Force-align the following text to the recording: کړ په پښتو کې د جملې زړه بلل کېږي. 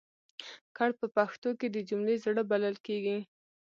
کړ 0.77 0.89
په 0.99 1.05
پښتو 1.15 1.49
کې 1.59 1.67
د 1.71 1.77
جملې 1.89 2.15
زړه 2.25 2.41
بلل 2.51 2.75
کېږي. 2.85 3.17